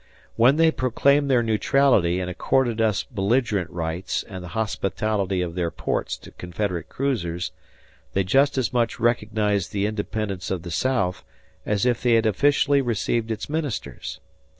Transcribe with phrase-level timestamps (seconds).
[0.35, 5.69] When they proclaimed their neutrality and accorded us belligerent rights and the hospitality of their
[5.69, 7.51] ports to Confederate cruisers,
[8.13, 11.23] they just as much recognized the independence of the South
[11.67, 14.19] as if they had officially received its ministers.